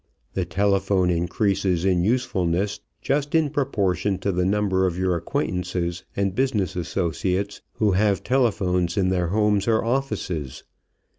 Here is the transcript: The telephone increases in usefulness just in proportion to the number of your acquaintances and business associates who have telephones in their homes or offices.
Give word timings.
The 0.33 0.45
telephone 0.45 1.11
increases 1.11 1.85
in 1.85 2.03
usefulness 2.03 2.79
just 3.03 3.35
in 3.35 3.51
proportion 3.51 4.17
to 4.21 4.31
the 4.31 4.45
number 4.47 4.87
of 4.87 4.97
your 4.97 5.15
acquaintances 5.15 6.05
and 6.15 6.33
business 6.33 6.75
associates 6.75 7.61
who 7.73 7.91
have 7.91 8.23
telephones 8.23 8.97
in 8.97 9.09
their 9.09 9.27
homes 9.27 9.67
or 9.67 9.85
offices. 9.85 10.63